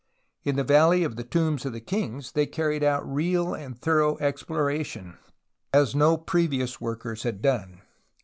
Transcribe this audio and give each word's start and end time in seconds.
In 0.43 0.55
the 0.55 0.63
V^alley 0.65 1.05
of 1.05 1.15
the 1.15 1.23
Tombs 1.23 1.63
of 1.63 1.73
the 1.73 1.79
Kings 1.79 2.31
they 2.31 2.47
carried 2.47 2.83
out 2.83 3.07
real 3.07 3.53
and 3.53 3.79
thorough 3.79 4.17
exploration, 4.17 5.19
as 5.71 5.93
no 5.93 6.17
previous 6.17 6.81
workers 6.81 7.21
had 7.21 7.39
done. 7.39 7.83